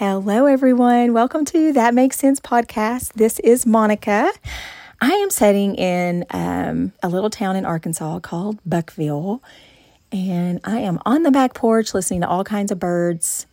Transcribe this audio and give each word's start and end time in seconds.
Hello, 0.00 0.46
everyone. 0.46 1.12
Welcome 1.12 1.44
to 1.44 1.74
That 1.74 1.92
Makes 1.92 2.16
Sense 2.16 2.40
podcast. 2.40 3.12
This 3.12 3.38
is 3.40 3.66
Monica. 3.66 4.32
I 4.98 5.10
am 5.10 5.28
sitting 5.28 5.74
in 5.74 6.24
um, 6.30 6.94
a 7.02 7.08
little 7.10 7.28
town 7.28 7.54
in 7.54 7.66
Arkansas 7.66 8.20
called 8.20 8.58
Buckville, 8.64 9.42
and 10.10 10.58
I 10.64 10.78
am 10.78 11.00
on 11.04 11.22
the 11.22 11.30
back 11.30 11.52
porch 11.52 11.92
listening 11.92 12.22
to 12.22 12.28
all 12.28 12.44
kinds 12.44 12.72
of 12.72 12.78
birds, 12.78 13.44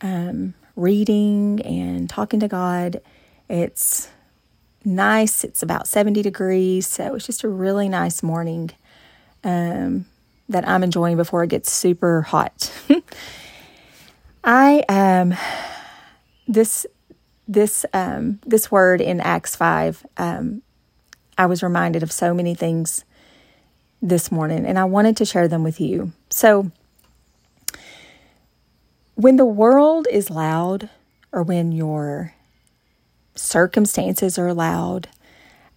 um, 0.00 0.54
reading 0.76 1.60
and 1.62 2.08
talking 2.08 2.38
to 2.38 2.46
God. 2.46 3.00
It's 3.48 4.08
nice. 4.84 5.42
It's 5.42 5.60
about 5.60 5.88
70 5.88 6.22
degrees, 6.22 6.86
so 6.86 7.16
it's 7.16 7.26
just 7.26 7.42
a 7.42 7.48
really 7.48 7.88
nice 7.88 8.22
morning 8.22 8.70
um, 9.42 10.06
that 10.48 10.68
I'm 10.68 10.84
enjoying 10.84 11.16
before 11.16 11.42
it 11.42 11.50
gets 11.50 11.72
super 11.72 12.22
hot. 12.22 12.72
I 14.44 14.84
um 14.88 15.34
this 16.46 16.86
this 17.48 17.86
um, 17.92 18.40
this 18.44 18.70
word 18.70 19.00
in 19.00 19.20
Acts 19.20 19.54
five, 19.54 20.04
um, 20.16 20.62
I 21.38 21.46
was 21.46 21.62
reminded 21.62 22.02
of 22.02 22.10
so 22.10 22.34
many 22.34 22.54
things 22.54 23.04
this 24.02 24.30
morning, 24.32 24.66
and 24.66 24.78
I 24.78 24.84
wanted 24.84 25.16
to 25.18 25.24
share 25.24 25.48
them 25.48 25.62
with 25.62 25.80
you. 25.80 26.12
So, 26.30 26.70
when 29.14 29.36
the 29.36 29.44
world 29.44 30.06
is 30.10 30.30
loud, 30.30 30.90
or 31.32 31.42
when 31.42 31.72
your 31.72 32.34
circumstances 33.34 34.38
are 34.38 34.54
loud, 34.54 35.08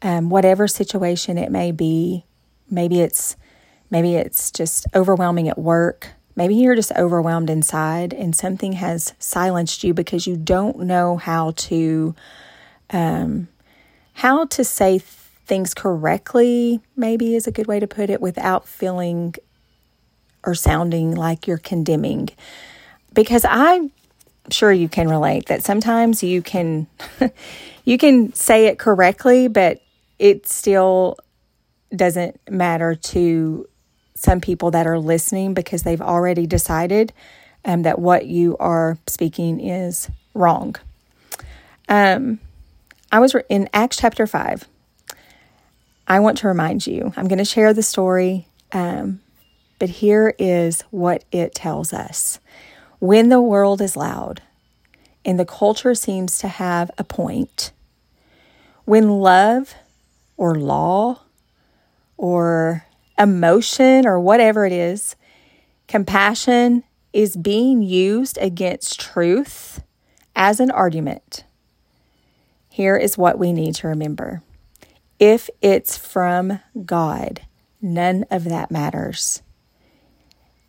um, 0.02 0.30
whatever 0.30 0.68
situation 0.68 1.38
it 1.38 1.52
may 1.52 1.72
be, 1.72 2.26
maybe 2.70 3.02
it's 3.02 3.36
maybe 3.92 4.16
it's 4.16 4.52
just 4.52 4.86
overwhelming 4.96 5.50
at 5.50 5.58
work 5.58 6.14
Maybe 6.40 6.56
you're 6.56 6.74
just 6.74 6.94
overwhelmed 6.94 7.50
inside 7.50 8.14
and 8.14 8.34
something 8.34 8.72
has 8.72 9.14
silenced 9.20 9.84
you 9.84 9.94
because 9.94 10.26
you 10.26 10.38
don't 10.38 10.80
know 10.80 11.18
how 11.18 11.52
to 11.68 12.16
um, 12.92 13.50
how 14.14 14.46
to 14.46 14.64
say 14.64 15.00
things 15.00 15.74
correctly, 15.74 16.80
maybe 16.96 17.36
is 17.36 17.46
a 17.46 17.52
good 17.52 17.68
way 17.68 17.82
to 17.82 17.88
put 17.88 18.10
it, 18.10 18.22
without 18.22 18.66
feeling 18.66 19.36
or 20.46 20.56
sounding 20.56 21.14
like 21.14 21.46
you're 21.46 21.58
condemning. 21.58 22.30
Because 23.14 23.44
I'm 23.44 23.92
sure 24.50 24.72
you 24.72 24.88
can 24.88 25.10
relate 25.10 25.48
that 25.48 25.62
sometimes 25.62 26.24
you 26.24 26.42
can 26.42 26.88
you 27.84 27.98
can 27.98 28.34
say 28.34 28.68
it 28.68 28.80
correctly, 28.80 29.50
but 29.50 29.82
it 30.20 30.48
still 30.48 31.18
doesn't 31.94 32.40
matter 32.50 32.96
to 32.96 33.68
some 34.20 34.42
people 34.42 34.70
that 34.72 34.86
are 34.86 35.00
listening 35.00 35.54
because 35.54 35.84
they've 35.84 36.02
already 36.02 36.46
decided 36.46 37.14
um, 37.64 37.84
that 37.84 38.00
what 38.00 38.26
you 38.26 38.58
are 38.58 38.98
speaking 39.08 39.62
is 39.62 40.10
wrong. 40.34 40.76
Um, 41.88 42.40
I 43.14 43.20
was 43.20 43.34
in 43.48 43.70
Acts 43.74 43.96
chapter 43.96 44.28
5. 44.28 44.68
I 46.06 46.20
want 46.20 46.38
to 46.40 46.50
remind 46.50 46.86
you, 46.86 47.14
I'm 47.16 47.30
going 47.30 47.38
to 47.38 47.46
share 47.46 47.74
the 47.74 47.82
story, 47.82 48.46
um, 48.74 49.22
but 49.80 49.88
here 49.88 50.34
is 50.38 50.82
what 50.92 51.24
it 51.32 51.56
tells 51.56 51.94
us. 51.94 52.40
When 53.00 53.30
the 53.30 53.42
world 53.42 53.80
is 53.80 53.96
loud 53.96 54.42
and 55.24 55.40
the 55.40 55.46
culture 55.46 55.96
seems 55.96 56.40
to 56.40 56.50
have 56.50 56.92
a 56.98 57.06
point, 57.06 57.72
when 58.84 59.10
love 59.22 59.76
or 60.36 60.56
law 60.56 61.22
or 62.18 62.86
emotion 63.20 64.08
or 64.08 64.20
whatever 64.20 64.66
it 64.66 64.72
is, 64.72 65.16
compassion 65.88 66.84
is 67.12 67.36
being 67.36 67.82
used 67.82 68.38
against 68.40 69.00
truth 69.00 69.84
as 70.36 70.60
an 70.60 70.72
argument. 70.72 71.44
Here 72.70 72.96
is 72.96 73.18
what 73.18 73.38
we 73.38 73.52
need 73.52 73.76
to 73.76 73.88
remember 73.88 74.42
if 75.20 75.50
it's 75.62 75.98
from 75.98 76.62
God, 76.86 77.42
none 77.82 78.26
of 78.32 78.46
that 78.46 78.72
matters. 78.72 79.42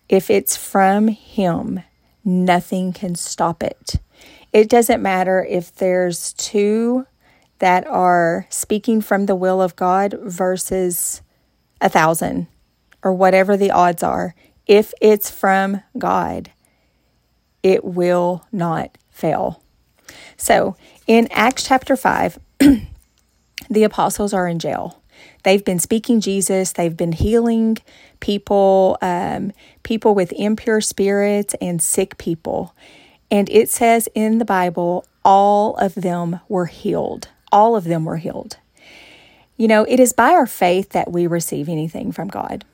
If 0.08 0.28
it's 0.28 0.56
from 0.56 1.06
Him, 1.06 1.84
nothing 2.24 2.92
can 2.92 3.14
stop 3.14 3.62
it. 3.62 4.00
It 4.52 4.68
doesn't 4.68 5.00
matter 5.00 5.46
if 5.48 5.72
there's 5.72 6.32
two 6.32 7.06
that 7.60 7.86
are 7.86 8.46
speaking 8.50 9.00
from 9.00 9.26
the 9.26 9.36
will 9.36 9.62
of 9.62 9.76
God 9.76 10.16
versus 10.20 11.22
a 11.80 11.88
thousand 11.88 12.46
or 13.02 13.12
whatever 13.12 13.56
the 13.56 13.70
odds 13.70 14.02
are, 14.02 14.34
if 14.66 14.92
it's 15.00 15.30
from 15.30 15.82
God, 15.98 16.50
it 17.62 17.84
will 17.84 18.46
not 18.52 18.96
fail. 19.10 19.62
So 20.36 20.76
in 21.06 21.28
Acts 21.30 21.64
chapter 21.64 21.96
5, 21.96 22.38
the 23.70 23.84
apostles 23.84 24.32
are 24.32 24.48
in 24.48 24.58
jail. 24.58 25.02
They've 25.42 25.64
been 25.64 25.78
speaking 25.78 26.20
Jesus, 26.20 26.72
they've 26.72 26.96
been 26.96 27.12
healing 27.12 27.78
people, 28.20 28.98
um, 29.02 29.52
people 29.82 30.14
with 30.14 30.32
impure 30.32 30.80
spirits, 30.80 31.54
and 31.60 31.82
sick 31.82 32.18
people. 32.18 32.74
And 33.30 33.48
it 33.50 33.70
says 33.70 34.08
in 34.14 34.38
the 34.38 34.44
Bible, 34.44 35.04
all 35.24 35.76
of 35.76 35.94
them 35.94 36.40
were 36.48 36.66
healed. 36.66 37.28
All 37.52 37.76
of 37.76 37.84
them 37.84 38.04
were 38.04 38.16
healed. 38.18 38.58
You 39.60 39.68
know, 39.68 39.84
it 39.86 40.00
is 40.00 40.14
by 40.14 40.30
our 40.30 40.46
faith 40.46 40.88
that 40.92 41.12
we 41.12 41.26
receive 41.26 41.68
anything 41.68 42.12
from 42.12 42.28
God. 42.28 42.64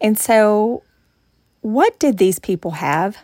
And 0.00 0.18
so, 0.18 0.82
what 1.60 2.00
did 2.00 2.18
these 2.18 2.40
people 2.40 2.72
have 2.72 3.18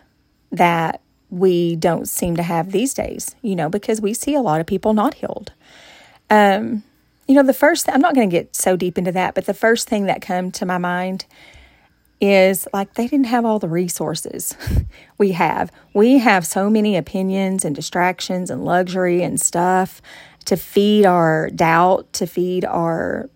that 0.53 1.01
we 1.29 1.75
don't 1.75 2.07
seem 2.07 2.37
to 2.37 2.43
have 2.43 2.71
these 2.71 2.93
days? 2.93 3.35
You 3.41 3.57
know, 3.57 3.67
because 3.67 3.99
we 3.99 4.13
see 4.13 4.35
a 4.35 4.41
lot 4.41 4.61
of 4.61 4.67
people 4.67 4.93
not 4.93 5.15
healed. 5.15 5.51
Um, 6.29 6.83
you 7.27 7.35
know, 7.35 7.43
the 7.43 7.53
first, 7.53 7.89
I'm 7.89 7.99
not 7.99 8.15
going 8.15 8.29
to 8.29 8.33
get 8.33 8.55
so 8.55 8.77
deep 8.77 8.97
into 8.97 9.11
that, 9.11 9.35
but 9.35 9.47
the 9.47 9.53
first 9.53 9.89
thing 9.89 10.05
that 10.05 10.21
come 10.21 10.49
to 10.51 10.65
my 10.65 10.77
mind 10.77 11.25
is 12.21 12.69
like 12.71 12.93
they 12.93 13.05
didn't 13.05 13.25
have 13.25 13.43
all 13.43 13.59
the 13.59 13.67
resources 13.67 14.55
we 15.17 15.33
have. 15.33 15.73
We 15.93 16.19
have 16.19 16.47
so 16.47 16.69
many 16.69 16.95
opinions 16.95 17.65
and 17.65 17.75
distractions 17.75 18.49
and 18.49 18.63
luxury 18.63 19.21
and 19.21 19.41
stuff 19.41 20.01
to 20.45 20.57
feed 20.57 21.05
our 21.05 21.49
doubt, 21.49 22.13
to 22.13 22.27
feed 22.27 22.65
our 22.65 23.29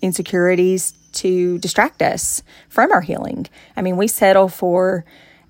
insecurities, 0.00 0.92
to 1.12 1.58
distract 1.58 2.02
us 2.02 2.42
from 2.68 2.92
our 2.92 3.00
healing. 3.00 3.46
I 3.76 3.82
mean, 3.82 3.96
we 3.96 4.08
settle 4.08 4.48
for 4.48 5.04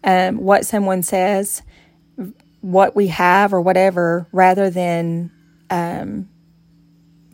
um, 0.04 0.38
what 0.38 0.64
someone 0.64 1.02
says, 1.02 1.62
what 2.60 2.94
we 2.94 3.08
have, 3.08 3.52
or 3.52 3.60
whatever, 3.60 4.26
rather 4.32 4.70
than 4.70 5.30
um, 5.70 6.28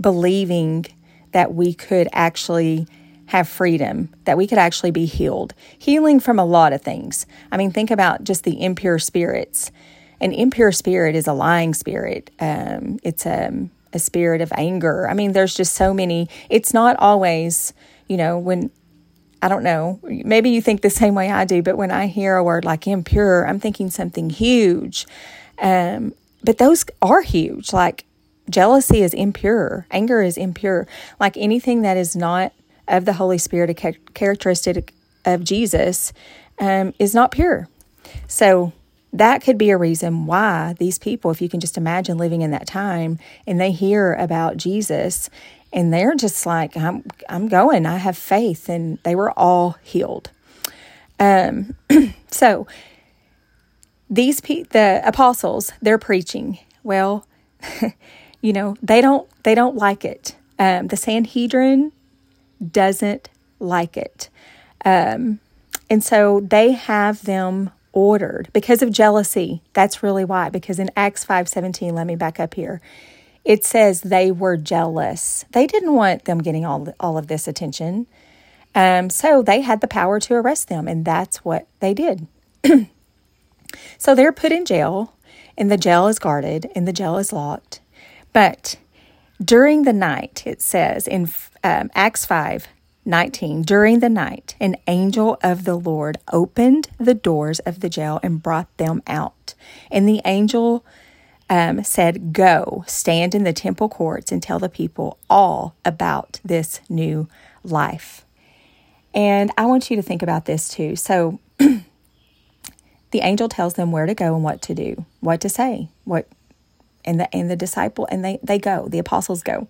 believing 0.00 0.86
that 1.32 1.54
we 1.54 1.74
could 1.74 2.08
actually 2.12 2.86
have 3.26 3.48
freedom, 3.48 4.14
that 4.24 4.36
we 4.36 4.46
could 4.46 4.58
actually 4.58 4.90
be 4.90 5.06
healed. 5.06 5.54
Healing 5.78 6.20
from 6.20 6.38
a 6.38 6.44
lot 6.44 6.72
of 6.72 6.82
things. 6.82 7.26
I 7.50 7.56
mean, 7.56 7.70
think 7.70 7.90
about 7.90 8.24
just 8.24 8.44
the 8.44 8.62
impure 8.62 8.98
spirits 8.98 9.70
an 10.22 10.32
impure 10.32 10.72
spirit 10.72 11.14
is 11.16 11.26
a 11.26 11.32
lying 11.32 11.74
spirit. 11.74 12.30
Um, 12.38 12.98
it's 13.02 13.26
a, 13.26 13.68
a 13.92 13.98
spirit 13.98 14.40
of 14.40 14.52
anger. 14.56 15.08
I 15.08 15.14
mean, 15.14 15.32
there's 15.32 15.54
just 15.54 15.74
so 15.74 15.92
many. 15.92 16.28
It's 16.48 16.72
not 16.72 16.96
always, 16.98 17.74
you 18.08 18.16
know, 18.16 18.38
when 18.38 18.70
I 19.42 19.48
don't 19.48 19.64
know, 19.64 19.98
maybe 20.04 20.50
you 20.50 20.62
think 20.62 20.82
the 20.82 20.90
same 20.90 21.16
way 21.16 21.30
I 21.30 21.44
do, 21.44 21.62
but 21.62 21.76
when 21.76 21.90
I 21.90 22.06
hear 22.06 22.36
a 22.36 22.44
word 22.44 22.64
like 22.64 22.86
impure, 22.86 23.46
I'm 23.46 23.58
thinking 23.58 23.90
something 23.90 24.30
huge. 24.30 25.04
Um, 25.60 26.14
but 26.44 26.58
those 26.58 26.84
are 27.02 27.22
huge. 27.22 27.72
Like 27.72 28.04
jealousy 28.48 29.02
is 29.02 29.12
impure, 29.12 29.86
anger 29.90 30.22
is 30.22 30.36
impure. 30.36 30.86
Like 31.18 31.36
anything 31.36 31.82
that 31.82 31.96
is 31.96 32.14
not 32.14 32.52
of 32.86 33.04
the 33.04 33.14
Holy 33.14 33.38
Spirit, 33.38 33.70
a 33.70 33.94
characteristic 34.14 34.94
of 35.24 35.42
Jesus, 35.42 36.12
um, 36.60 36.94
is 37.00 37.12
not 37.12 37.32
pure. 37.32 37.68
So 38.28 38.72
that 39.12 39.42
could 39.42 39.58
be 39.58 39.70
a 39.70 39.76
reason 39.76 40.26
why 40.26 40.74
these 40.78 40.98
people, 40.98 41.30
if 41.30 41.42
you 41.42 41.48
can 41.48 41.60
just 41.60 41.76
imagine 41.76 42.16
living 42.16 42.42
in 42.42 42.50
that 42.52 42.66
time 42.66 43.18
and 43.46 43.60
they 43.60 43.70
hear 43.70 44.14
about 44.14 44.56
Jesus 44.56 45.28
and 45.72 45.92
they're 45.92 46.14
just 46.14 46.44
like, 46.46 46.76
I'm, 46.76 47.04
I'm 47.28 47.48
going, 47.48 47.86
I 47.86 47.96
have 47.96 48.16
faith, 48.18 48.68
and 48.68 48.98
they 49.04 49.14
were 49.14 49.30
all 49.30 49.76
healed. 49.82 50.30
Um, 51.18 51.76
so 52.30 52.66
these 54.10 54.40
pe- 54.40 54.64
the 54.64 55.00
apostles, 55.04 55.72
they're 55.80 55.98
preaching. 55.98 56.58
Well, 56.82 57.26
you 58.42 58.52
know, 58.52 58.76
they 58.82 59.00
don't 59.00 59.28
they 59.44 59.54
don't 59.54 59.76
like 59.76 60.04
it. 60.04 60.36
Um, 60.58 60.88
the 60.88 60.96
Sanhedrin 60.96 61.92
doesn't 62.70 63.30
like 63.58 63.96
it, 63.96 64.28
um, 64.84 65.40
and 65.88 66.04
so 66.04 66.40
they 66.40 66.72
have 66.72 67.24
them 67.24 67.70
ordered 67.92 68.48
because 68.52 68.82
of 68.82 68.90
jealousy. 68.90 69.62
That's 69.72 70.02
really 70.02 70.24
why. 70.24 70.48
Because 70.48 70.78
in 70.78 70.90
Acts 70.96 71.24
5:17, 71.24 71.92
let 71.94 72.06
me 72.06 72.16
back 72.16 72.40
up 72.40 72.54
here. 72.54 72.80
It 73.44 73.64
says 73.64 74.02
they 74.02 74.30
were 74.30 74.56
jealous. 74.56 75.44
They 75.52 75.66
didn't 75.66 75.94
want 75.94 76.24
them 76.24 76.38
getting 76.38 76.64
all 76.64 76.92
all 77.00 77.18
of 77.18 77.26
this 77.26 77.48
attention. 77.48 78.06
Um, 78.74 79.10
so 79.10 79.42
they 79.42 79.60
had 79.60 79.80
the 79.80 79.88
power 79.88 80.18
to 80.20 80.34
arrest 80.34 80.68
them, 80.68 80.88
and 80.88 81.04
that's 81.04 81.44
what 81.44 81.66
they 81.80 81.92
did. 81.92 82.26
so 83.98 84.14
they're 84.14 84.32
put 84.32 84.52
in 84.52 84.64
jail, 84.64 85.14
and 85.56 85.70
the 85.70 85.76
jail 85.76 86.06
is 86.08 86.18
guarded 86.18 86.70
and 86.74 86.86
the 86.86 86.92
jail 86.92 87.18
is 87.18 87.32
locked. 87.32 87.80
But 88.32 88.76
during 89.42 89.82
the 89.82 89.92
night, 89.92 90.42
it 90.46 90.62
says 90.62 91.06
in 91.06 91.30
um, 91.62 91.90
Acts 91.94 92.24
5 92.24 92.68
19, 93.04 93.62
during 93.62 93.98
the 93.98 94.08
night, 94.08 94.54
an 94.60 94.76
angel 94.86 95.38
of 95.42 95.64
the 95.64 95.74
Lord 95.74 96.18
opened 96.32 96.90
the 96.98 97.14
doors 97.14 97.58
of 97.60 97.80
the 97.80 97.88
jail 97.88 98.20
and 98.22 98.42
brought 98.42 98.74
them 98.76 99.02
out. 99.06 99.54
And 99.90 100.08
the 100.08 100.20
angel 100.24 100.84
um, 101.50 101.82
said, 101.82 102.32
Go, 102.32 102.84
stand 102.86 103.34
in 103.34 103.44
the 103.44 103.52
temple 103.52 103.88
courts 103.88 104.30
and 104.30 104.42
tell 104.42 104.58
the 104.58 104.68
people 104.68 105.18
all 105.28 105.74
about 105.84 106.40
this 106.44 106.80
new 106.88 107.28
life. 107.64 108.24
And 109.12 109.50
I 109.58 109.66
want 109.66 109.90
you 109.90 109.96
to 109.96 110.02
think 110.02 110.22
about 110.22 110.44
this 110.44 110.68
too. 110.68 110.96
So, 110.96 111.40
the 111.58 111.82
angel 113.20 113.48
tells 113.48 113.74
them 113.74 113.92
where 113.92 114.06
to 114.06 114.14
go 114.14 114.34
and 114.34 114.44
what 114.44 114.62
to 114.62 114.74
do, 114.74 115.04
what 115.20 115.40
to 115.40 115.48
say, 115.48 115.88
what 116.04 116.28
and 117.04 117.18
the 117.18 117.34
and 117.34 117.50
the 117.50 117.56
disciple 117.56 118.06
and 118.10 118.24
they 118.24 118.38
they 118.42 118.58
go, 118.58 118.88
the 118.88 118.98
apostles 118.98 119.42
go. 119.42 119.68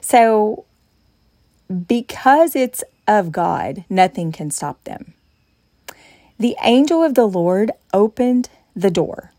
So 0.00 0.64
because 1.72 2.54
it's 2.54 2.84
of 3.06 3.32
God, 3.32 3.84
nothing 3.90 4.32
can 4.32 4.50
stop 4.50 4.82
them. 4.84 5.14
The 6.38 6.56
angel 6.62 7.02
of 7.02 7.14
the 7.14 7.26
Lord 7.26 7.70
opened 7.92 8.48
the 8.74 8.90
door, 8.90 9.32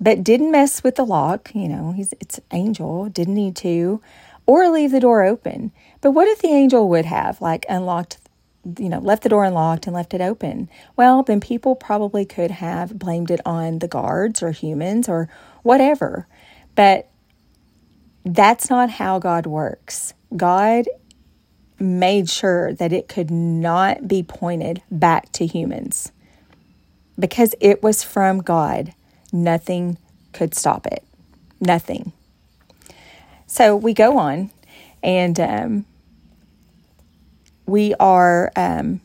but 0.00 0.22
didn't 0.22 0.50
mess 0.50 0.82
with 0.82 0.96
the 0.96 1.06
lock. 1.06 1.50
You 1.54 1.68
know, 1.68 1.92
he's 1.92 2.12
it's 2.20 2.40
angel, 2.52 3.08
didn't 3.08 3.34
need 3.34 3.56
to, 3.56 4.00
or 4.46 4.68
leave 4.68 4.92
the 4.92 5.00
door 5.00 5.24
open. 5.24 5.72
But 6.00 6.12
what 6.12 6.28
if 6.28 6.40
the 6.40 6.48
angel 6.48 6.88
would 6.88 7.06
have 7.06 7.40
like 7.40 7.66
unlocked 7.68 8.18
you 8.78 8.88
know, 8.88 8.98
left 8.98 9.22
the 9.22 9.28
door 9.28 9.44
unlocked 9.44 9.86
and 9.86 9.94
left 9.94 10.12
it 10.14 10.20
open. 10.20 10.68
Well, 10.96 11.22
then 11.22 11.40
people 11.40 11.74
probably 11.74 12.24
could 12.24 12.50
have 12.50 12.98
blamed 12.98 13.30
it 13.30 13.40
on 13.46 13.78
the 13.78 13.88
guards 13.88 14.42
or 14.42 14.50
humans 14.50 15.08
or 15.08 15.28
whatever. 15.62 16.26
But 16.74 17.08
that's 18.24 18.68
not 18.68 18.90
how 18.90 19.18
God 19.18 19.46
works. 19.46 20.12
God 20.36 20.86
made 21.80 22.28
sure 22.28 22.72
that 22.74 22.92
it 22.92 23.08
could 23.08 23.30
not 23.30 24.08
be 24.08 24.22
pointed 24.22 24.82
back 24.90 25.30
to 25.32 25.46
humans 25.46 26.12
because 27.18 27.54
it 27.60 27.82
was 27.82 28.02
from 28.02 28.38
God. 28.38 28.94
Nothing 29.32 29.98
could 30.32 30.54
stop 30.54 30.86
it. 30.86 31.04
Nothing. 31.60 32.12
So 33.46 33.76
we 33.76 33.94
go 33.94 34.18
on 34.18 34.50
and 35.02 35.38
um, 35.40 35.86
we 37.66 37.94
are 38.00 38.52
um, 38.56 39.00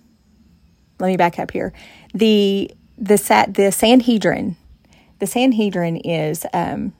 let 0.99 1.07
me 1.07 1.17
back 1.17 1.39
up 1.39 1.51
here 1.51 1.73
the 2.13 2.71
the 2.97 3.17
sat 3.17 3.53
the 3.53 3.71
sanhedrin 3.71 4.55
the 5.19 5.27
sanhedrin 5.27 5.97
is 5.97 6.45
um, 6.53 6.93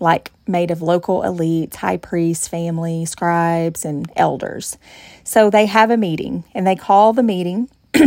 like 0.00 0.30
made 0.46 0.70
of 0.70 0.82
local 0.82 1.22
elites 1.22 1.76
high 1.76 1.96
priests 1.96 2.48
family 2.48 3.04
scribes 3.04 3.84
and 3.84 4.10
elders 4.16 4.78
so 5.24 5.50
they 5.50 5.66
have 5.66 5.90
a 5.90 5.96
meeting 5.96 6.44
and 6.54 6.66
they 6.66 6.76
call 6.76 7.12
the 7.12 7.22
meeting 7.22 7.68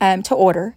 um, 0.00 0.22
to 0.22 0.34
order. 0.34 0.76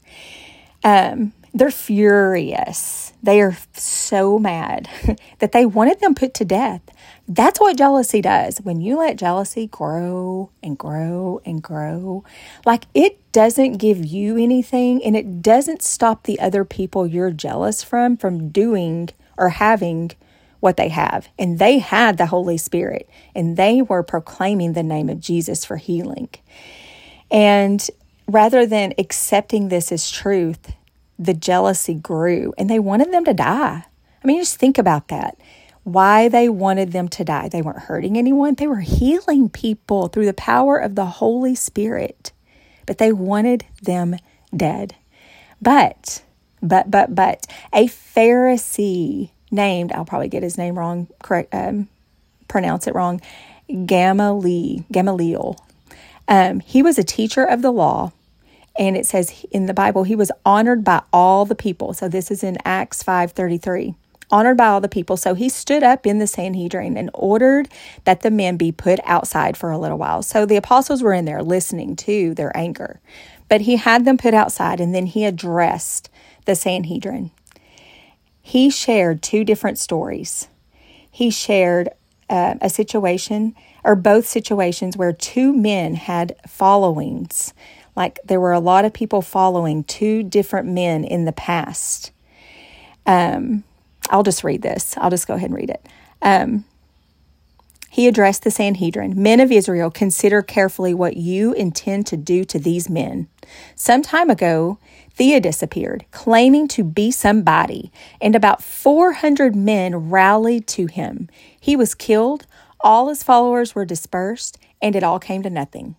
Um, 0.83 1.33
they're 1.53 1.71
furious. 1.71 3.13
They 3.23 3.41
are 3.41 3.57
so 3.73 4.37
mad 4.37 4.87
that 5.39 5.51
they 5.51 5.65
wanted 5.65 5.99
them 5.99 6.13
put 6.13 6.33
to 6.35 6.45
death. 6.45 6.81
That's 7.27 7.59
what 7.59 7.77
jealousy 7.77 8.21
does. 8.21 8.59
When 8.59 8.79
you 8.79 8.97
let 8.97 9.17
jealousy 9.17 9.67
grow 9.67 10.51
and 10.61 10.77
grow 10.77 11.41
and 11.45 11.61
grow, 11.61 12.23
like 12.65 12.85
it 12.93 13.19
doesn't 13.31 13.77
give 13.77 14.05
you 14.05 14.37
anything 14.37 15.03
and 15.03 15.15
it 15.15 15.41
doesn't 15.41 15.81
stop 15.81 16.23
the 16.23 16.39
other 16.39 16.63
people 16.63 17.07
you're 17.07 17.31
jealous 17.31 17.83
from 17.83 18.17
from 18.17 18.49
doing 18.49 19.09
or 19.37 19.49
having 19.49 20.11
what 20.59 20.77
they 20.77 20.89
have. 20.89 21.27
And 21.37 21.59
they 21.59 21.79
had 21.79 22.17
the 22.17 22.25
Holy 22.27 22.57
Spirit 22.57 23.09
and 23.35 23.57
they 23.57 23.81
were 23.81 24.03
proclaiming 24.03 24.73
the 24.73 24.83
name 24.83 25.09
of 25.09 25.19
Jesus 25.19 25.65
for 25.65 25.77
healing. 25.77 26.29
And 27.29 27.87
rather 28.27 28.65
than 28.65 28.93
accepting 28.97 29.69
this 29.69 29.91
as 29.91 30.09
truth, 30.09 30.73
the 31.19 31.33
jealousy 31.33 31.95
grew 31.95 32.53
and 32.57 32.69
they 32.69 32.79
wanted 32.79 33.11
them 33.11 33.25
to 33.25 33.33
die. 33.33 33.85
I 34.23 34.27
mean, 34.27 34.39
just 34.39 34.57
think 34.57 34.77
about 34.77 35.07
that 35.09 35.37
why 35.87 36.27
they 36.27 36.49
wanted 36.49 36.91
them 36.91 37.07
to 37.07 37.23
die. 37.23 37.47
They 37.47 37.61
weren't 37.61 37.83
hurting 37.83 38.17
anyone, 38.17 38.55
they 38.55 38.67
were 38.67 38.81
healing 38.81 39.47
people 39.47 40.09
through 40.09 40.25
the 40.25 40.33
power 40.33 40.77
of 40.77 40.95
the 40.95 41.05
Holy 41.05 41.55
Spirit, 41.55 42.33
but 42.85 42.97
they 42.97 43.13
wanted 43.13 43.65
them 43.81 44.17
dead. 44.53 44.95
But, 45.61 46.23
but, 46.61 46.91
but, 46.91 47.15
but, 47.15 47.47
a 47.71 47.87
Pharisee 47.87 49.29
named, 49.51 49.91
I'll 49.91 50.05
probably 50.05 50.27
get 50.27 50.43
his 50.43 50.57
name 50.57 50.77
wrong, 50.77 51.07
correct, 51.21 51.53
um, 51.53 51.87
pronounce 52.47 52.87
it 52.87 52.95
wrong, 52.95 53.21
Gamaliel, 53.85 54.85
Gamaliel. 54.91 55.57
Um, 56.27 56.59
he 56.59 56.81
was 56.81 56.97
a 56.97 57.03
teacher 57.03 57.43
of 57.43 57.61
the 57.61 57.71
law 57.71 58.11
and 58.79 58.95
it 58.95 59.07
says 59.07 59.45
in 59.49 59.65
the 59.65 59.73
bible 59.73 60.03
he 60.03 60.15
was 60.15 60.31
honored 60.45 60.83
by 60.83 61.01
all 61.11 61.45
the 61.45 61.55
people 61.55 61.93
so 61.93 62.07
this 62.07 62.29
is 62.29 62.43
in 62.43 62.57
acts 62.65 63.01
533 63.01 63.95
honored 64.31 64.57
by 64.57 64.67
all 64.67 64.81
the 64.81 64.89
people. 64.89 65.17
So 65.17 65.33
he 65.33 65.49
stood 65.49 65.83
up 65.83 66.05
in 66.05 66.19
the 66.19 66.27
Sanhedrin 66.27 66.97
and 66.97 67.09
ordered 67.13 67.69
that 68.03 68.21
the 68.21 68.31
men 68.31 68.57
be 68.57 68.71
put 68.71 68.99
outside 69.05 69.55
for 69.55 69.71
a 69.71 69.77
little 69.77 69.97
while. 69.97 70.21
So 70.21 70.45
the 70.45 70.57
apostles 70.57 71.01
were 71.01 71.13
in 71.13 71.25
there 71.25 71.43
listening 71.43 71.95
to 71.97 72.33
their 72.33 72.55
anger, 72.55 72.99
but 73.49 73.61
he 73.61 73.77
had 73.77 74.05
them 74.05 74.17
put 74.17 74.33
outside 74.33 74.79
and 74.79 74.93
then 74.93 75.05
he 75.05 75.25
addressed 75.25 76.09
the 76.45 76.55
Sanhedrin. 76.55 77.31
He 78.47 78.69
shared 78.69 79.21
two 79.21 79.43
different 79.43 79.77
stories. 79.77 80.47
He 81.11 81.29
shared 81.31 81.89
uh, 82.29 82.55
a 82.61 82.69
situation, 82.69 83.53
or 83.83 83.93
both 83.93 84.25
situations, 84.25 84.95
where 84.95 85.11
two 85.11 85.51
men 85.51 85.95
had 85.95 86.33
followings. 86.47 87.53
Like 87.97 88.19
there 88.23 88.39
were 88.39 88.53
a 88.53 88.61
lot 88.61 88.85
of 88.85 88.93
people 88.93 89.21
following 89.21 89.83
two 89.83 90.23
different 90.23 90.69
men 90.69 91.03
in 91.03 91.25
the 91.25 91.33
past. 91.33 92.13
Um, 93.05 93.65
I'll 94.11 94.23
just 94.23 94.45
read 94.45 94.61
this. 94.61 94.95
I'll 94.95 95.09
just 95.09 95.27
go 95.27 95.33
ahead 95.33 95.49
and 95.49 95.57
read 95.57 95.69
it. 95.69 95.85
Um, 96.21 96.63
he 97.89 98.07
addressed 98.07 98.43
the 98.43 98.51
Sanhedrin 98.51 99.21
Men 99.21 99.39
of 99.39 99.51
Israel, 99.51 99.89
consider 99.89 100.41
carefully 100.41 100.93
what 100.93 101.17
you 101.17 101.53
intend 101.53 102.05
to 102.07 102.17
do 102.17 102.43
to 102.45 102.59
these 102.59 102.89
men. 102.89 103.27
Some 103.75 104.01
time 104.01 104.29
ago, 104.29 104.77
Theudas 105.17 105.63
appeared, 105.63 106.05
claiming 106.11 106.67
to 106.69 106.83
be 106.83 107.11
somebody, 107.11 107.91
and 108.21 108.35
about 108.35 108.61
400 108.61 109.55
men 109.55 110.09
rallied 110.09 110.67
to 110.67 110.85
him. 110.85 111.29
He 111.59 111.75
was 111.75 111.95
killed, 111.95 112.45
all 112.79 113.09
his 113.09 113.23
followers 113.23 113.73
were 113.73 113.85
dispersed, 113.85 114.57
and 114.81 114.95
it 114.95 115.03
all 115.03 115.19
came 115.19 115.41
to 115.43 115.49
nothing. 115.49 115.95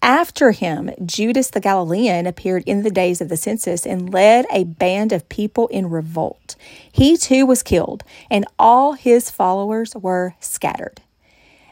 After 0.00 0.52
him, 0.52 0.90
Judas 1.04 1.50
the 1.50 1.60
Galilean 1.60 2.26
appeared 2.26 2.62
in 2.64 2.82
the 2.82 2.90
days 2.90 3.20
of 3.20 3.28
the 3.28 3.36
census 3.36 3.84
and 3.84 4.12
led 4.12 4.46
a 4.52 4.64
band 4.64 5.12
of 5.12 5.28
people 5.28 5.66
in 5.68 5.90
revolt. 5.90 6.54
He 6.90 7.16
too 7.16 7.44
was 7.44 7.62
killed, 7.62 8.04
and 8.30 8.46
all 8.58 8.92
his 8.92 9.30
followers 9.30 9.94
were 9.96 10.34
scattered. 10.38 11.00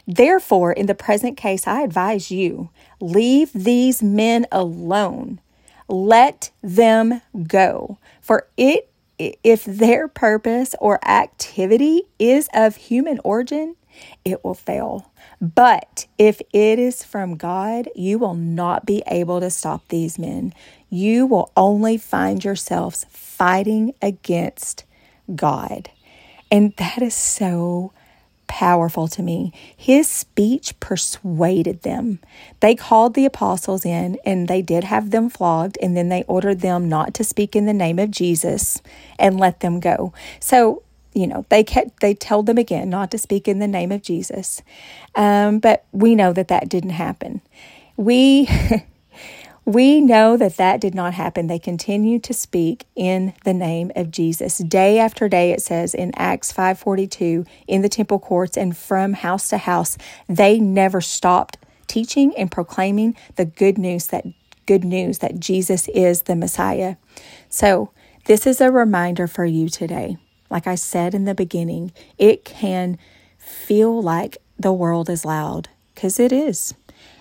Therefore, 0.07 0.71
in 0.71 0.85
the 0.85 0.95
present 0.95 1.37
case, 1.37 1.67
I 1.67 1.81
advise 1.81 2.31
you 2.31 2.69
leave 2.99 3.51
these 3.53 4.03
men 4.03 4.45
alone. 4.51 5.39
Let 5.87 6.51
them 6.61 7.21
go. 7.47 7.97
For 8.21 8.47
it 8.57 8.89
if 9.17 9.63
their 9.65 10.07
purpose 10.07 10.75
or 10.79 11.05
activity 11.07 12.03
is 12.19 12.49
of 12.53 12.75
human 12.75 13.19
origin, 13.23 13.75
it 14.25 14.43
will 14.43 14.53
fail. 14.53 15.11
But 15.41 16.07
if 16.17 16.41
it 16.51 16.79
is 16.79 17.03
from 17.03 17.37
God, 17.37 17.89
you 17.95 18.19
will 18.19 18.33
not 18.33 18.85
be 18.85 19.03
able 19.07 19.39
to 19.39 19.49
stop 19.49 19.87
these 19.87 20.19
men. 20.19 20.53
You 20.89 21.25
will 21.25 21.51
only 21.55 21.97
find 21.97 22.43
yourselves 22.43 23.05
fighting 23.09 23.93
against 24.01 24.83
God. 25.33 25.89
And 26.51 26.75
that 26.77 27.01
is 27.01 27.15
so 27.15 27.93
powerful 28.55 29.05
to 29.09 29.21
me. 29.21 29.51
His 29.75 30.07
speech 30.07 30.79
persuaded 30.79 31.81
them. 31.81 32.19
They 32.61 32.73
called 32.73 33.13
the 33.13 33.25
apostles 33.25 33.83
in 33.85 34.17
and 34.23 34.47
they 34.47 34.61
did 34.61 34.85
have 34.85 35.11
them 35.11 35.29
flogged, 35.29 35.77
and 35.81 35.97
then 35.97 36.07
they 36.07 36.23
ordered 36.23 36.61
them 36.61 36.87
not 36.87 37.13
to 37.15 37.25
speak 37.25 37.53
in 37.53 37.65
the 37.65 37.73
name 37.73 37.99
of 37.99 38.11
Jesus 38.11 38.81
and 39.19 39.37
let 39.37 39.59
them 39.59 39.81
go. 39.81 40.13
So 40.39 40.83
you 41.13 41.27
know, 41.27 41.45
they 41.49 41.63
kept, 41.63 41.99
they 41.99 42.13
told 42.13 42.45
them 42.45 42.57
again 42.57 42.89
not 42.89 43.11
to 43.11 43.17
speak 43.17 43.47
in 43.47 43.59
the 43.59 43.67
name 43.67 43.91
of 43.91 44.01
Jesus. 44.01 44.61
Um, 45.15 45.59
but 45.59 45.85
we 45.91 46.15
know 46.15 46.31
that 46.33 46.49
that 46.49 46.69
didn't 46.69 46.91
happen. 46.91 47.41
We, 47.97 48.49
we 49.65 49.99
know 49.99 50.37
that 50.37 50.57
that 50.57 50.79
did 50.79 50.93
not 50.93 51.15
happen. 51.15 51.47
They 51.47 51.59
continued 51.59 52.23
to 52.25 52.33
speak 52.33 52.85
in 52.95 53.33
the 53.43 53.53
name 53.53 53.91
of 53.95 54.11
Jesus. 54.11 54.59
Day 54.59 54.99
after 54.99 55.27
day, 55.27 55.51
it 55.51 55.61
says 55.61 55.93
in 55.93 56.11
Acts 56.15 56.53
5.42, 56.53 57.47
in 57.67 57.81
the 57.81 57.89
temple 57.89 58.19
courts 58.19 58.57
and 58.57 58.77
from 58.77 59.13
house 59.13 59.49
to 59.49 59.57
house, 59.57 59.97
they 60.29 60.59
never 60.59 61.01
stopped 61.01 61.57
teaching 61.87 62.35
and 62.37 62.51
proclaiming 62.51 63.15
the 63.35 63.45
good 63.45 63.77
news 63.77 64.07
that 64.07 64.25
good 64.67 64.83
news 64.83 65.19
that 65.19 65.39
Jesus 65.39 65.87
is 65.89 66.23
the 66.23 66.35
Messiah. 66.35 66.95
So, 67.49 67.91
this 68.25 68.47
is 68.47 68.59
a 68.59 68.71
reminder 68.71 69.27
for 69.27 69.45
you 69.45 69.69
today 69.69 70.17
like 70.49 70.67
I 70.67 70.75
said 70.75 71.13
in 71.13 71.25
the 71.25 71.35
beginning, 71.35 71.91
it 72.17 72.45
can 72.45 72.97
feel 73.37 74.01
like 74.01 74.37
the 74.57 74.73
world 74.73 75.09
is 75.09 75.25
loud 75.25 75.69
because 75.93 76.19
it 76.19 76.31
is. 76.31 76.73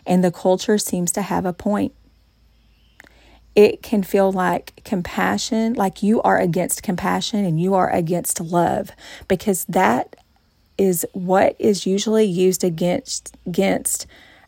And 0.07 0.23
the 0.23 0.31
culture 0.31 0.79
seems 0.79 1.11
to 1.13 1.23
have 1.23 1.47
a 1.47 1.53
point. 1.53 1.95
It 3.55 3.83
can 3.83 4.03
feel 4.03 4.33
like 4.33 4.83
compassion, 4.85 5.75
like 5.75 6.03
you 6.03 6.21
are 6.23 6.39
against 6.39 6.83
compassion 6.83 7.45
and 7.45 7.61
you 7.61 7.75
are 7.75 7.91
against 7.91 8.41
love, 8.41 8.91
because 9.29 9.65
that 9.67 10.17
is 10.77 11.07
what 11.13 11.55
is 11.59 11.87
usually 11.87 12.25
used 12.25 12.65
against 12.65 13.37
against 13.47 14.07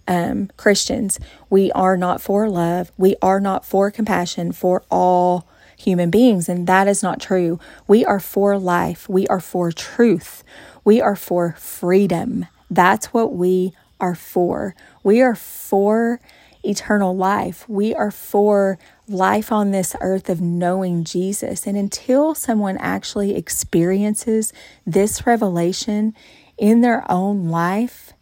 um, 0.09 0.51
Christians. 0.57 1.21
We 1.51 1.71
are 1.73 1.97
not 1.97 2.21
for 2.21 2.49
love. 2.49 2.91
We 2.97 3.15
are 3.23 3.41
not 3.41 3.65
for 3.65 3.91
compassion 3.91 4.53
for 4.53 4.83
all 4.91 5.47
human 5.77 6.11
beings, 6.11 6.49
and 6.49 6.67
that 6.67 6.89
is 6.89 7.03
not 7.03 7.21
true. 7.21 7.61
We 7.87 8.05
are 8.05 8.21
for 8.21 8.59
life. 8.59 9.09
We 9.09 9.27
are 9.29 9.41
for 9.41 9.71
truth. 9.71 10.43
We 10.85 11.01
are 11.01 11.17
for 11.17 11.55
freedom. 11.59 12.47
That's 12.71 13.07
what 13.13 13.35
we 13.35 13.73
are 14.01 14.15
for. 14.15 14.75
We 15.03 15.21
are 15.23 15.35
for 15.35 16.21
eternal 16.67 17.17
life. 17.17 17.69
We 17.69 17.95
are 17.95 18.11
for 18.11 18.79
life 19.09 19.53
on 19.53 19.71
this 19.71 19.95
earth 20.01 20.29
of 20.29 20.41
knowing 20.41 21.05
Jesus. 21.05 21.67
And 21.67 21.77
until 21.77 22.35
someone 22.35 22.77
actually 22.79 23.37
experiences 23.37 24.53
this 24.85 25.27
revelation 25.27 26.15
in 26.59 26.81
their 26.81 27.11
own 27.11 27.49
life, 27.49 28.13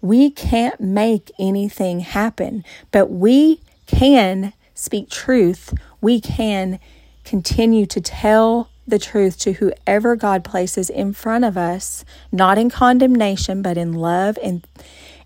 we 0.00 0.30
can't 0.30 0.80
make 0.80 1.30
anything 1.38 2.00
happen, 2.00 2.64
but 2.90 3.10
we 3.10 3.60
can 3.86 4.52
speak 4.74 5.10
truth. 5.10 5.74
We 6.00 6.20
can 6.20 6.78
continue 7.24 7.86
to 7.86 8.00
tell 8.00 8.70
the 8.86 8.98
truth 8.98 9.38
to 9.38 9.52
whoever 9.54 10.16
God 10.16 10.42
places 10.42 10.90
in 10.90 11.12
front 11.12 11.44
of 11.44 11.56
us, 11.56 12.04
not 12.32 12.58
in 12.58 12.70
condemnation, 12.70 13.62
but 13.62 13.76
in 13.76 13.92
love 13.92 14.38
and 14.42 14.66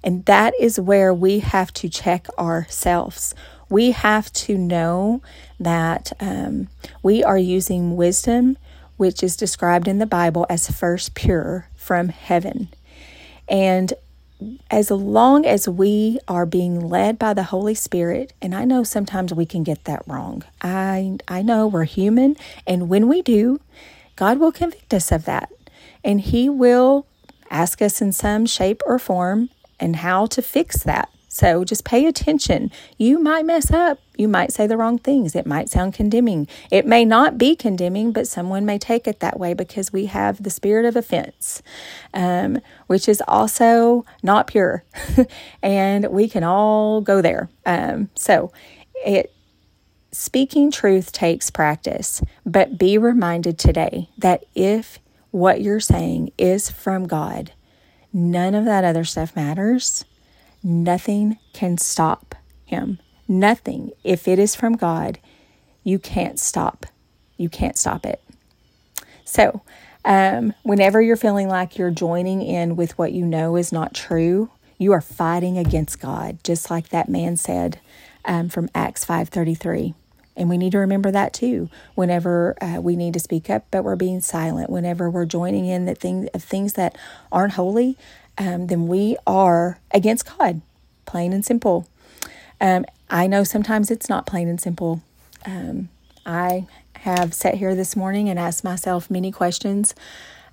and 0.04 0.24
that 0.26 0.52
is 0.60 0.78
where 0.78 1.12
we 1.14 1.40
have 1.40 1.72
to 1.74 1.88
check 1.88 2.28
ourselves. 2.38 3.34
We 3.70 3.92
have 3.92 4.30
to 4.34 4.58
know 4.58 5.22
that 5.58 6.12
um, 6.20 6.68
we 7.02 7.24
are 7.24 7.38
using 7.38 7.96
wisdom, 7.96 8.58
which 8.98 9.22
is 9.22 9.34
described 9.34 9.88
in 9.88 9.98
the 9.98 10.06
Bible 10.06 10.46
as 10.50 10.70
first 10.70 11.14
pure 11.14 11.68
from 11.74 12.10
heaven. 12.10 12.68
And 13.48 13.94
as 14.70 14.90
long 14.90 15.46
as 15.46 15.66
we 15.66 16.18
are 16.28 16.44
being 16.44 16.86
led 16.86 17.18
by 17.18 17.32
the 17.32 17.44
Holy 17.44 17.74
Spirit, 17.74 18.34
and 18.42 18.54
I 18.54 18.66
know 18.66 18.82
sometimes 18.82 19.32
we 19.32 19.46
can 19.46 19.62
get 19.62 19.84
that 19.84 20.02
wrong. 20.06 20.44
I 20.60 21.16
I 21.26 21.40
know 21.40 21.66
we're 21.66 21.84
human, 21.84 22.36
and 22.66 22.90
when 22.90 23.08
we 23.08 23.22
do, 23.22 23.60
God 24.16 24.38
will 24.38 24.52
convict 24.52 24.92
us 24.92 25.10
of 25.10 25.24
that. 25.24 25.50
And 26.02 26.20
He 26.20 26.50
will 26.50 27.06
ask 27.50 27.80
us 27.80 28.02
in 28.02 28.12
some 28.12 28.44
shape 28.44 28.82
or 28.84 28.98
form 28.98 29.48
and 29.78 29.96
how 29.96 30.26
to 30.26 30.42
fix 30.42 30.82
that. 30.82 31.10
So 31.34 31.64
just 31.64 31.84
pay 31.84 32.06
attention. 32.06 32.70
You 32.96 33.18
might 33.18 33.44
mess 33.44 33.72
up. 33.72 33.98
You 34.16 34.28
might 34.28 34.52
say 34.52 34.68
the 34.68 34.76
wrong 34.76 34.98
things. 34.98 35.34
It 35.34 35.46
might 35.46 35.68
sound 35.68 35.92
condemning. 35.92 36.46
It 36.70 36.86
may 36.86 37.04
not 37.04 37.38
be 37.38 37.56
condemning, 37.56 38.12
but 38.12 38.28
someone 38.28 38.64
may 38.64 38.78
take 38.78 39.08
it 39.08 39.18
that 39.18 39.36
way 39.36 39.52
because 39.52 39.92
we 39.92 40.06
have 40.06 40.40
the 40.40 40.48
spirit 40.48 40.84
of 40.84 40.94
offense, 40.94 41.60
um, 42.14 42.60
which 42.86 43.08
is 43.08 43.20
also 43.26 44.04
not 44.22 44.46
pure. 44.46 44.84
and 45.62 46.06
we 46.06 46.28
can 46.28 46.44
all 46.44 47.00
go 47.00 47.20
there. 47.20 47.50
Um, 47.66 48.10
so 48.14 48.52
it 49.04 49.34
speaking 50.12 50.70
truth 50.70 51.10
takes 51.10 51.50
practice, 51.50 52.22
but 52.46 52.78
be 52.78 52.96
reminded 52.96 53.58
today 53.58 54.08
that 54.18 54.44
if 54.54 55.00
what 55.32 55.60
you're 55.60 55.80
saying 55.80 56.30
is 56.38 56.70
from 56.70 57.08
God, 57.08 57.50
None 58.16 58.54
of 58.54 58.64
that 58.64 58.84
other 58.84 59.02
stuff 59.02 59.34
matters. 59.34 60.04
Nothing 60.62 61.36
can 61.52 61.78
stop 61.78 62.36
him. 62.64 63.00
Nothing. 63.26 63.90
If 64.04 64.28
it 64.28 64.38
is 64.38 64.54
from 64.54 64.76
God, 64.76 65.18
you 65.82 65.98
can't 65.98 66.38
stop. 66.38 66.86
You 67.36 67.48
can't 67.48 67.76
stop 67.76 68.06
it. 68.06 68.22
So, 69.24 69.62
um, 70.04 70.54
whenever 70.62 71.02
you're 71.02 71.16
feeling 71.16 71.48
like 71.48 71.76
you're 71.76 71.90
joining 71.90 72.40
in 72.40 72.76
with 72.76 72.96
what 72.96 73.12
you 73.12 73.26
know 73.26 73.56
is 73.56 73.72
not 73.72 73.94
true, 73.94 74.48
you 74.78 74.92
are 74.92 75.00
fighting 75.00 75.58
against 75.58 76.00
God, 76.00 76.38
just 76.44 76.70
like 76.70 76.90
that 76.90 77.08
man 77.08 77.36
said 77.36 77.80
um, 78.24 78.48
from 78.48 78.68
Acts 78.76 79.04
5:33. 79.04 79.94
And 80.36 80.48
we 80.48 80.58
need 80.58 80.72
to 80.72 80.78
remember 80.78 81.10
that 81.10 81.32
too. 81.32 81.70
Whenever 81.94 82.56
uh, 82.60 82.80
we 82.80 82.96
need 82.96 83.14
to 83.14 83.20
speak 83.20 83.48
up, 83.48 83.66
but 83.70 83.84
we're 83.84 83.96
being 83.96 84.20
silent. 84.20 84.70
Whenever 84.70 85.08
we're 85.08 85.26
joining 85.26 85.66
in 85.66 85.86
that 85.86 85.98
thing 85.98 86.28
of 86.34 86.42
things 86.42 86.72
that 86.74 86.96
aren't 87.30 87.52
holy, 87.52 87.96
um, 88.36 88.66
then 88.66 88.88
we 88.88 89.16
are 89.26 89.78
against 89.92 90.36
God. 90.36 90.60
Plain 91.06 91.32
and 91.32 91.44
simple. 91.44 91.86
Um, 92.60 92.84
I 93.10 93.26
know 93.26 93.44
sometimes 93.44 93.90
it's 93.90 94.08
not 94.08 94.26
plain 94.26 94.48
and 94.48 94.60
simple. 94.60 95.02
Um, 95.46 95.88
I 96.26 96.66
have 96.96 97.34
sat 97.34 97.54
here 97.54 97.74
this 97.74 97.94
morning 97.94 98.28
and 98.28 98.38
asked 98.38 98.64
myself 98.64 99.10
many 99.10 99.30
questions 99.30 99.94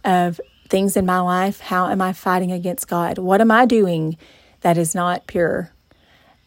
of 0.03 0.39
things 0.67 0.97
in 0.97 1.05
my 1.05 1.19
life. 1.19 1.59
How 1.59 1.89
am 1.89 2.01
I 2.01 2.13
fighting 2.13 2.51
against 2.51 2.87
God? 2.87 3.17
What 3.17 3.41
am 3.41 3.51
I 3.51 3.65
doing 3.65 4.17
that 4.61 4.77
is 4.77 4.93
not 4.93 5.27
pure? 5.27 5.71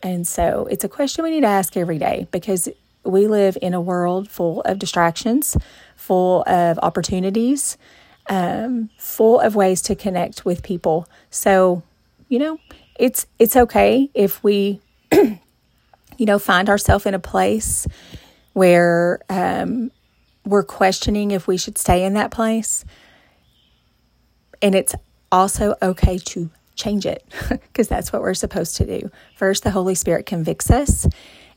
And 0.02 0.26
so 0.26 0.68
it's 0.70 0.84
a 0.84 0.88
question 0.88 1.24
we 1.24 1.30
need 1.30 1.40
to 1.40 1.46
ask 1.46 1.76
every 1.76 1.98
day 1.98 2.28
because 2.30 2.68
we 3.04 3.26
live 3.26 3.56
in 3.60 3.74
a 3.74 3.80
world 3.80 4.28
full 4.28 4.60
of 4.62 4.78
distractions, 4.78 5.56
full 5.96 6.42
of 6.46 6.78
opportunities, 6.82 7.76
um, 8.28 8.90
full 8.98 9.40
of 9.40 9.54
ways 9.54 9.82
to 9.82 9.94
connect 9.94 10.44
with 10.44 10.62
people. 10.62 11.06
So, 11.30 11.82
you 12.28 12.38
know, 12.38 12.58
it's 12.98 13.26
it's 13.38 13.56
okay 13.56 14.10
if 14.14 14.42
we, 14.42 14.80
you 15.12 15.38
know, 16.20 16.38
find 16.38 16.68
ourselves 16.68 17.06
in 17.06 17.14
a 17.14 17.18
place 17.18 17.86
where 18.52 19.20
um, 19.28 19.90
we're 20.44 20.62
questioning 20.64 21.30
if 21.30 21.46
we 21.46 21.56
should 21.56 21.76
stay 21.76 22.04
in 22.04 22.14
that 22.14 22.30
place, 22.30 22.84
and 24.62 24.74
it's 24.74 24.94
also 25.30 25.74
okay 25.82 26.18
to 26.18 26.50
change 26.76 27.06
it 27.06 27.24
because 27.48 27.88
that's 27.88 28.12
what 28.12 28.22
we're 28.22 28.34
supposed 28.34 28.76
to 28.76 28.86
do. 28.86 29.10
First, 29.36 29.64
the 29.64 29.70
Holy 29.70 29.94
Spirit 29.94 30.26
convicts 30.26 30.70
us 30.70 31.06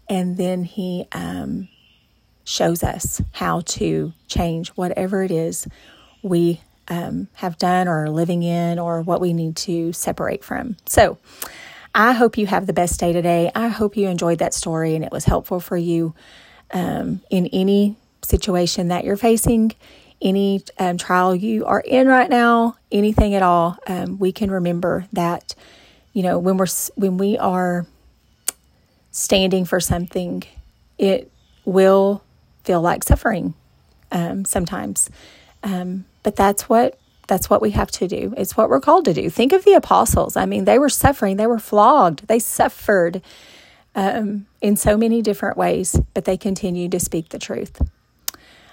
and 0.09 0.37
then 0.37 0.63
He 0.63 1.05
um, 1.11 1.67
shows 2.43 2.83
us 2.83 3.21
how 3.33 3.61
to 3.61 4.13
change 4.27 4.69
whatever 4.69 5.23
it 5.23 5.31
is 5.31 5.67
we 6.21 6.61
um, 6.87 7.27
have 7.33 7.57
done 7.57 7.87
or 7.87 8.05
are 8.05 8.09
living 8.09 8.43
in 8.43 8.79
or 8.79 9.01
what 9.01 9.19
we 9.19 9.33
need 9.33 9.55
to 9.57 9.91
separate 9.93 10.43
from. 10.43 10.77
So, 10.85 11.17
I 11.93 12.13
hope 12.13 12.37
you 12.37 12.45
have 12.45 12.67
the 12.67 12.73
best 12.73 12.99
day 12.99 13.11
today. 13.11 13.49
I 13.55 13.69
hope 13.69 13.97
you 13.97 14.07
enjoyed 14.07 14.37
that 14.37 14.53
story 14.53 14.93
and 14.93 15.03
it 15.03 15.11
was 15.11 15.25
helpful 15.25 15.59
for 15.59 15.75
you 15.75 16.13
um, 16.71 17.21
in 17.31 17.47
any 17.47 17.95
situation 18.21 18.89
that 18.89 19.03
you're 19.03 19.17
facing, 19.17 19.71
any 20.21 20.61
um, 20.77 20.97
trial 20.97 21.33
you 21.35 21.65
are 21.65 21.79
in 21.79 22.07
right 22.07 22.29
now, 22.29 22.77
anything 22.91 23.33
at 23.33 23.41
all. 23.41 23.77
Um, 23.87 24.19
we 24.19 24.31
can 24.31 24.51
remember 24.51 25.05
that, 25.13 25.55
you 26.13 26.23
know, 26.23 26.37
when 26.37 26.57
we're 26.57 26.67
when 26.95 27.17
we 27.17 27.37
are 27.37 27.87
standing 29.17 29.65
for 29.65 29.79
something, 29.79 30.43
it 30.99 31.31
will 31.65 32.23
feel 32.63 32.81
like 32.81 33.03
suffering 33.03 33.55
um, 34.11 34.45
sometimes. 34.45 35.09
Um, 35.63 36.05
but 36.21 36.35
that's 36.35 36.69
what 36.69 36.99
that's 37.27 37.49
what 37.49 37.61
we 37.61 37.71
have 37.71 37.91
to 37.91 38.07
do. 38.07 38.33
It's 38.37 38.55
what 38.55 38.69
we're 38.69 38.79
called 38.79 39.03
to 39.05 39.13
do. 39.13 39.29
Think 39.29 39.51
of 39.51 39.65
the 39.65 39.73
apostles. 39.73 40.37
I 40.37 40.45
mean, 40.45 40.63
they 40.63 40.79
were 40.79 40.87
suffering. 40.87 41.35
They 41.35 41.47
were 41.47 41.59
flogged. 41.59 42.27
They 42.27 42.39
suffered 42.39 43.21
um, 43.95 44.45
in 44.61 44.77
so 44.77 44.95
many 44.95 45.21
different 45.21 45.57
ways, 45.57 45.99
but 46.13 46.23
they 46.23 46.37
continued 46.37 46.91
to 46.93 46.99
speak 46.99 47.29
the 47.29 47.39
truth. 47.39 47.81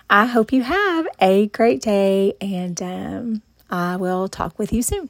I 0.09 0.27
hope 0.27 0.53
you 0.53 0.63
have 0.63 1.09
a 1.21 1.49
great 1.49 1.81
day, 1.81 2.35
and 2.41 2.81
um, 2.81 3.43
I 3.71 3.97
will 3.97 4.29
talk 4.29 4.57
with 4.57 4.73
you 4.73 4.83
soon. 4.83 5.09